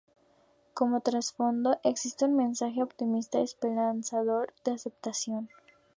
Como 0.73 1.01
trasfondo 1.01 1.77
existe 1.83 2.25
un 2.25 2.35
mensaje 2.35 2.81
optimista 2.81 3.39
y 3.39 3.43
esperanzador 3.43 4.51
de 4.65 4.71
aceptación. 4.71 5.51